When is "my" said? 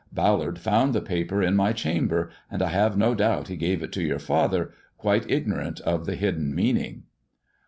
1.55-1.73